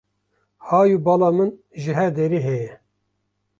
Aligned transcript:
Hay 0.67 0.89
û 0.95 0.97
bala 1.05 1.29
min 1.37 1.49
ji 1.81 1.91
her 1.99 2.11
derê 2.17 2.39
heye. 2.47 2.71